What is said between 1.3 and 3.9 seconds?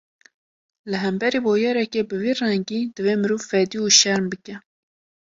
bûyereke bi vî rengî, divê mirov fedî û